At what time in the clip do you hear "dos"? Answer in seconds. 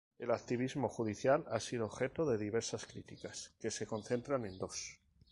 4.57-4.97